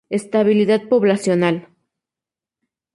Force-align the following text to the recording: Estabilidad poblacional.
Estabilidad 0.09 0.89
poblacional. 0.89 1.55